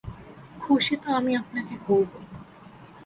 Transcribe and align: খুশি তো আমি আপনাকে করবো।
খুশি 0.59 0.95
তো 0.95 1.07
আমি 1.13 1.31
আপনাকে 1.35 1.75
করবো। 1.87 2.17